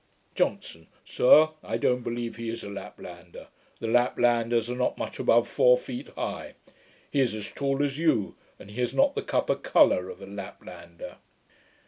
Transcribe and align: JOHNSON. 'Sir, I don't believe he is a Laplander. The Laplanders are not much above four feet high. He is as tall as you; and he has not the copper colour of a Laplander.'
JOHNSON. 0.33 0.87
'Sir, 1.05 1.49
I 1.61 1.77
don't 1.77 2.01
believe 2.01 2.35
he 2.35 2.49
is 2.49 2.63
a 2.63 2.71
Laplander. 2.71 3.49
The 3.79 3.85
Laplanders 3.87 4.67
are 4.67 4.75
not 4.75 4.97
much 4.97 5.19
above 5.19 5.47
four 5.47 5.77
feet 5.77 6.07
high. 6.15 6.55
He 7.11 7.21
is 7.21 7.35
as 7.35 7.51
tall 7.51 7.83
as 7.83 7.99
you; 7.99 8.35
and 8.57 8.71
he 8.71 8.79
has 8.79 8.95
not 8.95 9.13
the 9.13 9.21
copper 9.21 9.53
colour 9.53 10.09
of 10.09 10.19
a 10.19 10.25
Laplander.' 10.25 11.17